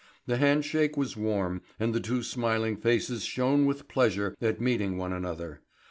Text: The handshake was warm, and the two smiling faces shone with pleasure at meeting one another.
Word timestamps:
The 0.25 0.37
handshake 0.37 0.97
was 0.97 1.15
warm, 1.15 1.61
and 1.79 1.93
the 1.93 1.99
two 1.99 2.23
smiling 2.23 2.75
faces 2.75 3.23
shone 3.23 3.67
with 3.67 3.87
pleasure 3.87 4.35
at 4.41 4.59
meeting 4.59 4.97
one 4.97 5.13
another. 5.13 5.61